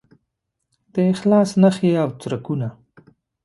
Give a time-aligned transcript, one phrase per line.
[0.93, 2.67] د اخلاص نښې او څرکونه